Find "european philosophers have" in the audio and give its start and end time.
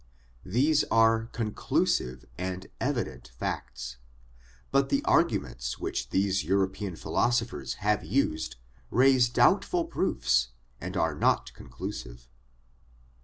6.43-8.03